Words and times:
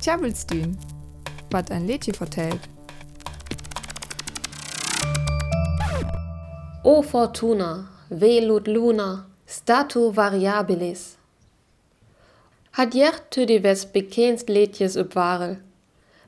Tjabelstün, 0.00 0.78
wat 1.50 1.70
ein 1.70 1.86
Liedje 1.86 2.14
vertellt. 2.14 2.60
O 6.84 7.02
fortuna, 7.02 7.86
velut 8.08 8.66
luna, 8.66 9.26
statu 9.46 10.16
variabilis. 10.16 11.16
Had 12.70 12.94
jert 12.94 13.30
tu 13.30 13.44
die 13.44 13.62
wes 13.62 13.84
bekendst 13.92 14.48
liedjes 14.48 14.96
op 14.96 15.12
warel. 15.12 15.58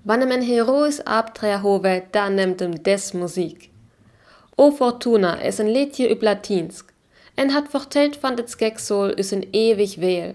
Wanneer 0.03 0.29
men 0.29 0.45
heroïs 0.45 1.01
abtreer 1.05 1.63
hove, 1.65 2.03
da 2.11 2.29
neemt 2.29 2.61
hem 2.61 2.75
des 2.83 3.13
muziek. 3.13 3.71
O 4.57 4.71
fortuna 4.71 5.41
is 5.41 5.59
een 5.59 5.73
liedje 5.73 6.11
op 6.13 6.23
Latinsk 6.23 6.93
en 7.35 7.51
had 7.51 7.71
verteld 7.71 8.17
van 8.17 8.37
het 8.37 8.51
skeksol 8.51 9.15
is 9.15 9.31
een 9.31 9.49
ewig 9.51 9.97
weel. 9.97 10.35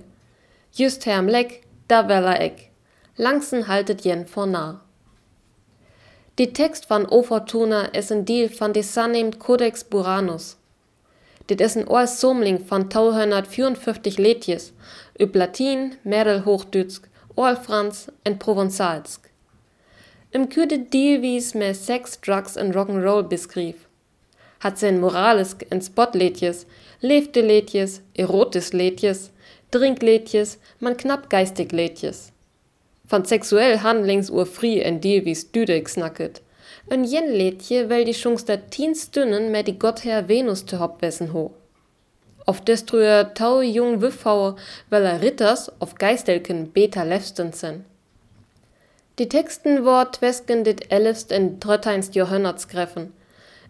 Just 0.72 1.04
herm 1.04 1.30
lek, 1.30 1.62
da 1.86 2.06
weller 2.06 2.42
ik. 2.42 2.67
Langsen 3.20 3.64
haltet 3.64 4.04
jen 4.04 4.28
voor 4.28 4.48
na. 4.48 4.82
Die 6.34 6.52
tekst 6.52 6.86
van 6.86 7.10
O 7.10 7.24
Fortuna 7.24 7.92
is 7.92 8.10
een 8.10 8.26
deel 8.26 8.50
van 8.50 8.72
de 8.72 8.84
sanneemt 8.84 9.38
Codex 9.38 9.88
Buranus. 9.88 10.56
Dit 11.46 11.62
is 11.62 11.76
een 11.76 11.90
oorsomling 11.90 12.62
van 12.66 12.88
254 12.88 14.18
liedjes 14.18 14.72
op 15.16 15.36
Latin, 15.36 15.94
Middelhoogduits, 16.02 17.00
Oorfrans 17.34 18.06
en 18.22 18.38
Provenzalsk. 18.38 19.32
Im 20.30 20.48
kuurde 20.48 20.86
deelwies 20.90 21.54
met 21.54 21.76
sex, 21.76 22.18
drugs 22.20 22.56
en 22.56 22.74
rock'n'roll 22.74 23.28
beschrief. 23.28 23.76
Hat 24.58 24.80
zijn 24.80 25.00
moralisk 25.00 25.62
en 25.62 25.82
spotliedjes, 25.82 26.66
leefdeliedjes, 27.00 28.00
erotisch 28.12 28.72
liedjes, 28.72 29.30
drinkliedjes, 29.70 30.58
man 30.78 30.96
knapp 30.96 31.26
geistig 31.28 31.72
liedjes. 31.72 32.32
Van 33.08 33.26
seksuell 33.26 33.78
handlingsoerfrie 33.78 34.84
en 34.84 35.00
deelwies 35.00 35.52
duidelijk 35.52 35.88
snakket. 35.88 36.42
Een 36.88 37.04
jen 37.04 37.36
liedje 37.36 37.86
wel 37.86 38.04
die 38.04 38.14
chunks 38.14 38.46
dat 38.46 38.60
tien 38.70 38.96
stunden 38.96 39.52
met 39.52 39.66
die 39.66 39.76
godheer 39.78 40.24
Venus 40.26 40.62
te 40.62 40.76
hopwessen 40.76 41.28
ho. 41.28 41.56
Of 42.46 42.62
destruer 42.62 43.32
tau 43.32 43.66
jung 43.66 44.00
wuffhauer 44.00 44.60
wel 44.88 45.02
er 45.02 45.20
ritters 45.20 45.70
of 45.78 45.92
geistelken 45.94 46.72
beta 46.72 47.04
lefsten 47.04 47.54
zijn. 47.54 47.86
Die 49.16 49.28
teksten 49.28 49.84
wordt 49.84 50.14
twesken 50.14 50.64
dit 50.64 50.88
11 50.88 51.28
en 51.28 51.60
13 51.60 52.04
Jahrhunderts 52.12 52.66
greffen, 52.68 53.14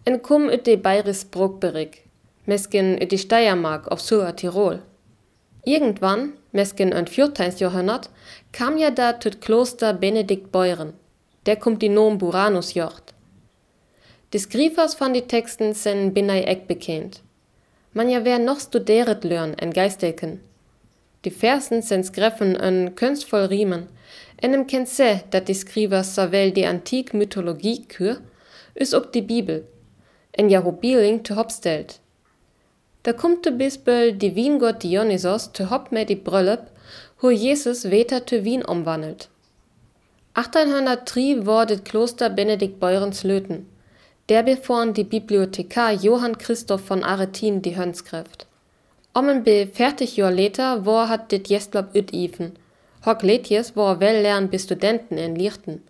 en 0.04 0.22
kum 0.22 0.50
ut 0.50 0.66
de 0.66 0.78
Bayris 0.78 1.24
Bruckberig, 1.26 2.02
mesken 2.44 3.02
ut 3.02 3.10
die 3.10 3.18
Steiermark 3.18 3.88
auf 3.88 4.00
Sur 4.00 4.34
Tirol. 4.34 4.80
Irgendwann, 5.68 6.32
mesken 6.54 6.94
ein 6.94 7.08
14. 7.08 7.58
Jahrhundert, 7.58 8.10
kam 8.54 8.78
ja 8.78 8.90
da 8.90 9.12
tut 9.12 9.42
Kloster 9.42 9.92
Benedikt 9.92 10.50
Beuren, 10.50 10.94
der 11.46 11.58
kommt 11.58 11.82
die 11.82 11.90
Nom 11.90 12.18
Buranus 12.18 12.74
jocht. 12.74 13.14
Die 14.32 14.40
Skrivers 14.40 14.96
van 14.98 15.14
die 15.14 15.28
Texten 15.28 15.74
sind 15.74 16.14
binai 16.14 16.44
eck 16.44 16.70
bekannt. 16.70 17.22
Man 17.92 18.10
ja 18.10 18.24
wer 18.24 18.40
noch 18.40 18.62
studeret 18.62 19.26
lörn 19.26 19.56
en 19.60 19.74
geistelken. 19.74 20.40
Die 21.26 21.32
Versen 21.32 21.82
sind 21.82 22.14
greffen 22.14 22.56
en 22.56 22.96
kunstvoll 22.96 23.48
riemen, 23.48 23.90
en 24.38 24.54
em 24.54 24.68
kennt 24.68 24.88
se, 24.88 25.20
dat 25.32 25.50
die 25.50 25.54
Skrivers 25.54 26.16
savel 26.16 26.52
die 26.52 26.66
antik 26.66 27.14
Mythologie 27.14 27.84
kür, 27.90 28.22
is 28.74 28.94
ook 28.94 29.12
die 29.12 29.22
Bibel, 29.22 29.66
en 30.32 30.50
ja 30.50 30.64
hobiling 30.64 31.26
te 31.26 31.36
hopstelt. 31.36 32.00
Da 33.08 33.14
kommt 33.14 33.46
de 33.46 33.54
Bisbel 33.54 34.12
die 34.12 34.36
Wiengott 34.36 34.84
Dionysos 34.84 35.54
te 35.54 35.70
hop 35.70 35.94
met 35.94 36.10
die 36.10 36.18
Brüllep, 36.18 36.64
hoe 37.22 37.32
Jesus 37.32 37.86
weter 37.90 38.26
te 38.26 38.44
Wien 38.44 38.66
umwandelt. 38.66 39.30
1803 40.34 41.46
war 41.46 41.66
das 41.66 41.86
Kloster 41.86 42.30
Benedikt 42.30 42.82
Beurens 42.82 43.24
Löten. 43.24 43.66
Der 44.28 44.44
bevorn 44.44 44.94
die 44.94 45.06
Bibliothekar 45.06 45.94
Johann 45.94 46.38
Christoph 46.38 46.82
von 46.82 47.02
Aretin 47.02 47.62
die 47.62 47.78
Hönskräft. 47.78 48.46
Om 49.14 49.30
en 49.30 49.44
be 49.46 49.70
40 49.72 50.18
Jahr 50.18 50.34
later 50.34 50.86
war 50.86 51.08
hat 51.08 51.32
dit 51.32 51.48
jestlob 51.48 51.96
üt 51.96 52.14
even. 52.14 52.60
Hock 53.06 53.24
letjes 53.24 53.78
war 53.78 54.02
well 54.02 54.22
lern 54.22 54.50
bis 54.50 54.64
Studenten 54.64 55.18
in 55.18 55.38
Lichten. 55.38 55.82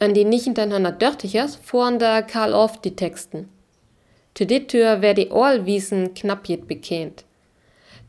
An 0.00 0.14
die 0.14 0.24
1930ers 0.24 1.58
fuhren 1.62 1.98
da 1.98 2.22
Karl 2.22 2.54
Orff 2.54 2.80
die 2.80 2.96
Texten. 2.96 3.50
Zu 4.36 4.46
dit 4.46 4.68
Tür 4.68 5.00
wär 5.00 5.14
die 5.14 5.30
Orlwiesen 5.30 6.14
knapp 6.14 6.48
jet 6.48 6.66
bekannt. 6.66 7.24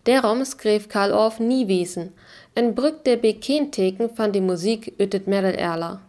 Derom 0.07 0.43
skrev 0.45 0.87
Karl 0.89 1.11
Orff 1.11 1.39
nie 1.39 1.67
wiesen, 1.67 2.13
en 2.55 2.73
brück 2.75 3.03
der 3.03 3.17
Bekenteken 3.17 4.09
van 4.15 4.31
die 4.31 4.41
Musik 4.41 4.93
ütet 4.99 5.27
Merel 5.27 5.55
Erler. 5.55 6.01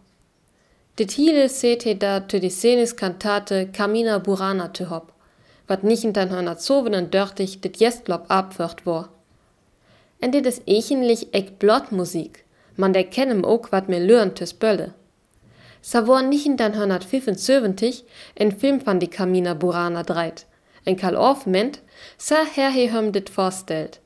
Dit 0.97 1.11
hiele 1.11 1.49
sete 1.49 1.95
da 1.95 2.27
zu 2.27 2.39
die 2.39 2.49
Scenis 2.49 2.95
Kantate 2.95 3.67
Camina 3.67 4.17
Burana 4.17 4.67
te 4.69 4.89
hop, 4.89 5.13
wat 5.67 5.83
nicht 5.83 6.03
in 6.03 6.13
den 6.13 6.31
en 6.31 7.11
dörtig 7.11 7.61
dit 7.61 7.77
jestlob 7.77 8.25
abwört 8.29 8.85
war. 8.85 9.09
En 10.19 10.31
dit 10.31 10.45
is 10.45 10.61
echenlich 10.65 11.27
ek 11.33 11.59
blot 11.59 11.91
Musik, 11.91 12.43
man 12.75 12.93
der 12.93 13.03
kennem 13.03 13.43
ook 13.43 13.71
wat 13.71 13.89
mir 13.89 13.99
lörn 13.99 14.33
tes 14.33 14.53
Bölle. 14.53 14.93
Sa 15.81 16.21
nicht 16.21 16.45
in 16.45 16.57
den 16.57 16.73
175 16.73 18.03
en 18.35 18.51
Film 18.51 18.85
van 18.85 18.99
die 18.99 19.09
Camina 19.09 19.53
Burana 19.53 20.03
dreit, 20.03 20.45
en 20.85 20.97
Karl 20.97 21.15
Orff 21.15 21.45
ment, 21.45 21.81
sa 22.17 22.45
her 22.55 22.71
he 22.71 22.89
hem 22.91 23.11
dit 23.11 23.29
vorstellt. 23.29 23.99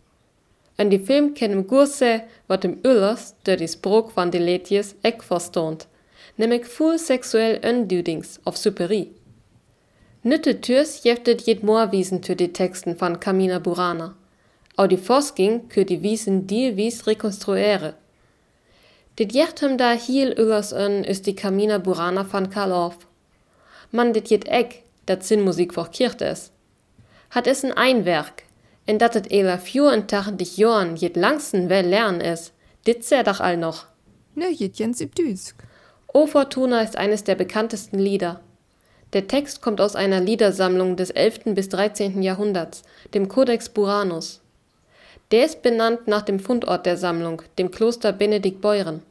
En 0.78 0.90
die 0.90 1.00
Film 1.00 1.34
kennem 1.34 1.68
Gurse, 1.68 2.22
wat 2.48 2.64
dem 2.64 2.80
Ullers, 2.84 3.36
der 3.46 3.58
die 3.58 3.68
Sprok 3.68 4.16
van 4.16 4.32
die 4.32 4.40
Letjes 4.40 4.96
ek 5.04 5.24
verstond 5.24 5.88
nämlich 6.38 6.66
full 6.66 6.98
sexuell 6.98 7.62
Undudings 7.64 8.40
auf 8.46 8.58
Superie. 8.58 9.12
Nütte 10.24 10.62
Türs 10.62 11.04
jeftet 11.04 11.42
jed 11.42 11.64
Moorwiesen 11.64 12.24
für 12.24 12.36
die 12.36 12.54
Texten 12.54 12.96
von 12.96 13.20
Camina 13.20 13.60
Burana. 13.60 14.16
Auch 14.78 14.88
die 14.88 14.98
Forsking 14.98 15.68
kür 15.70 15.86
die 15.86 16.02
Wiesen 16.02 16.48
die 16.48 16.78
wies 16.78 17.08
rekonstruere. 17.08 17.96
Dit 19.20 19.34
jechtem 19.34 19.78
da 19.78 19.92
hiel 19.92 20.32
üllers 20.38 20.72
ön 20.72 21.04
ist 21.04 21.26
die 21.28 21.36
Camina 21.36 21.78
Burana 21.78 22.24
von 22.24 22.50
Karl 22.50 22.72
Orff. 22.72 22.98
Man 23.92 24.14
dit 24.14 24.30
jet 24.30 24.48
eck, 24.48 24.84
dat 25.06 25.24
Sinnmusik 25.24 25.74
vor 25.74 25.90
Kircht 25.90 26.22
es. 26.22 26.52
Hat 27.30 27.46
es 27.48 27.64
ein 27.64 27.74
Einwerk, 27.74 28.44
en 28.86 28.98
dat 28.98 29.16
et 29.16 29.32
ela 29.32 29.58
dich 29.58 30.58
Jorn 30.58 30.96
jet 30.96 31.18
langsten 31.18 31.70
well 31.70 31.88
lernen 31.88 32.22
es, 32.22 32.54
dit 32.88 33.04
sehr 33.04 33.24
doch 33.24 33.42
all 33.42 33.58
noch. 33.58 33.86
Ne, 34.36 34.50
jet 34.50 34.80
jens 34.80 35.00
Düsk. 35.00 35.56
O 36.14 36.26
Fortuna 36.26 36.82
ist 36.82 36.98
eines 36.98 37.24
der 37.24 37.36
bekanntesten 37.36 38.00
Lieder. 38.00 38.40
Der 39.14 39.28
Text 39.28 39.62
kommt 39.62 39.82
aus 39.82 39.96
einer 39.96 40.22
Liedersammlung 40.22 40.96
des 40.96 41.10
11. 41.10 41.54
bis 41.54 41.68
13. 41.70 42.22
Jahrhunderts, 42.22 42.84
dem 43.14 43.28
Codex 43.28 43.70
Buranus. 43.70 44.41
Der 45.32 45.46
ist 45.46 45.62
benannt 45.62 46.08
nach 46.08 46.22
dem 46.22 46.40
Fundort 46.40 46.86
der 46.86 46.98
Sammlung, 46.98 47.42
dem 47.58 47.72
Kloster 47.72 48.12
Benedikt 48.12 48.62
Beuren. 48.62 49.02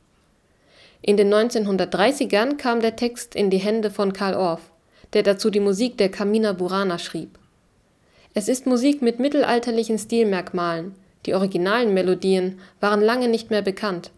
In 1.03 1.17
den 1.17 1.33
1930ern 1.33 2.57
kam 2.57 2.81
der 2.81 2.97
Text 2.97 3.35
in 3.35 3.51
die 3.51 3.59
Hände 3.59 3.91
von 3.91 4.13
Karl 4.13 4.35
Orff, 4.35 4.71
der 5.13 5.23
dazu 5.23 5.51
die 5.51 5.61
Musik 5.61 5.97
der 5.97 6.11
Camina 6.11 6.53
Burana 6.53 6.99
schrieb. 6.99 7.39
Es 8.35 8.49
ist 8.49 8.67
Musik 8.67 9.01
mit 9.03 9.19
mittelalterlichen 9.19 9.99
Stilmerkmalen. 9.99 10.95
Die 11.27 11.35
originalen 11.35 11.95
Melodien 11.95 12.61
waren 12.81 13.01
lange 13.01 13.29
nicht 13.29 13.51
mehr 13.51 13.63
bekannt 13.63 14.11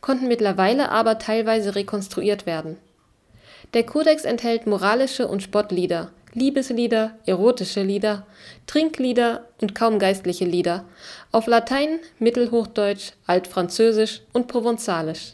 konnten 0.00 0.28
mittlerweile 0.28 0.90
aber 0.90 1.18
teilweise 1.18 1.74
rekonstruiert 1.74 2.46
werden. 2.46 2.76
Der 3.74 3.84
Kodex 3.84 4.24
enthält 4.24 4.66
moralische 4.66 5.26
und 5.26 5.42
Spottlieder, 5.42 6.10
Liebeslieder, 6.36 7.16
erotische 7.24 7.82
Lieder, 7.82 8.26
Trinklieder 8.66 9.46
und 9.62 9.74
kaum 9.74 9.98
geistliche 9.98 10.44
Lieder. 10.44 10.84
Auf 11.32 11.46
Latein, 11.46 11.98
Mittelhochdeutsch, 12.18 13.12
Altfranzösisch 13.26 14.20
und 14.34 14.46
Provenzalisch 14.46 15.32